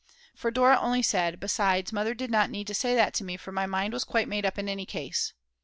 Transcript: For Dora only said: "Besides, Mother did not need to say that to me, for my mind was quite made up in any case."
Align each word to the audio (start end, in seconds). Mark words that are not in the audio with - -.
For 0.33 0.49
Dora 0.49 0.79
only 0.81 1.03
said: 1.03 1.39
"Besides, 1.39 1.93
Mother 1.93 2.15
did 2.15 2.31
not 2.31 2.49
need 2.49 2.65
to 2.65 2.73
say 2.73 2.95
that 2.95 3.13
to 3.13 3.23
me, 3.23 3.37
for 3.37 3.51
my 3.51 3.67
mind 3.67 3.93
was 3.93 4.03
quite 4.03 4.27
made 4.27 4.47
up 4.47 4.57
in 4.57 4.67
any 4.67 4.87
case." 4.87 5.33